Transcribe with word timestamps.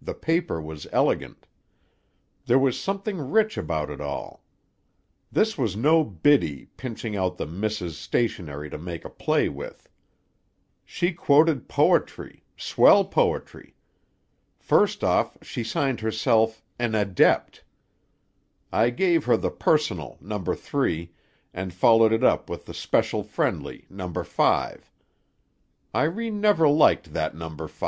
The 0.00 0.14
paper 0.14 0.62
was 0.62 0.86
elegant. 0.92 1.48
There 2.46 2.60
was 2.60 2.78
something 2.78 3.18
rich 3.18 3.58
about 3.58 3.90
it 3.90 4.00
all. 4.00 4.44
This 5.32 5.58
was 5.58 5.74
no 5.74 6.04
Biddy, 6.04 6.66
pinching 6.76 7.16
out 7.16 7.38
the 7.38 7.46
missis' 7.46 7.98
stationery 7.98 8.70
to 8.70 8.78
make 8.78 9.04
a 9.04 9.10
play 9.10 9.48
with. 9.48 9.88
She 10.84 11.12
quoted 11.12 11.68
poetry, 11.68 12.44
swell 12.56 13.04
poetry. 13.04 13.74
First 14.60 15.02
off 15.02 15.36
she 15.42 15.64
signed 15.64 15.98
herself 15.98 16.62
'An 16.78 16.94
Adept'. 16.94 17.64
I 18.70 18.90
gave 18.90 19.24
her 19.24 19.36
the 19.36 19.50
Personal, 19.50 20.18
No. 20.20 20.38
3, 20.40 21.10
and 21.52 21.74
followed 21.74 22.12
it 22.12 22.22
up 22.22 22.48
with 22.48 22.66
the 22.66 22.74
Special 22.74 23.24
Friendly, 23.24 23.86
No. 23.90 24.08
5. 24.12 24.88
Irene 25.92 26.40
never 26.40 26.68
liked 26.68 27.12
that 27.12 27.34
No. 27.34 27.50
5. 27.50 27.82